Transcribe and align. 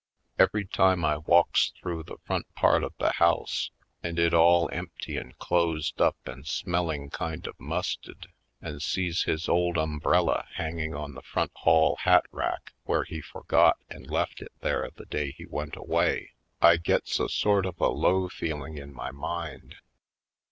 Every 0.39 0.65
time 0.65 1.05
I 1.05 1.17
walks 1.19 1.73
through 1.79 2.05
the 2.05 2.17
front 2.25 2.51
part 2.55 2.83
of 2.83 2.93
the 2.97 3.11
house, 3.11 3.69
and 4.01 4.17
it 4.17 4.33
all 4.33 4.67
empty 4.73 5.15
and 5.15 5.37
closed 5.37 6.01
up 6.01 6.17
and 6.25 6.43
smelling 6.47 7.11
kind 7.11 7.45
of 7.45 7.55
musted, 7.59 8.25
and 8.63 8.81
sees 8.81 9.25
his 9.25 9.47
old 9.47 9.77
umbrella 9.77 10.47
hanging 10.55 10.95
on 10.95 11.13
the 11.13 11.21
front 11.21 11.51
hall 11.53 11.97
hat 11.97 12.25
rack 12.31 12.73
where 12.85 13.03
he 13.03 13.21
forgot 13.21 13.77
and 13.91 14.07
left 14.09 14.41
it 14.41 14.51
there 14.61 14.89
the 14.95 15.05
day 15.05 15.33
he 15.33 15.45
went 15.45 15.75
away, 15.75 16.31
I 16.59 16.77
gets 16.77 17.19
a 17.19 17.29
sort 17.29 17.67
of 17.67 17.79
a 17.79 17.89
low 17.89 18.27
feeling 18.27 18.79
in 18.79 18.91
my 18.95 19.11
mind. 19.11 19.75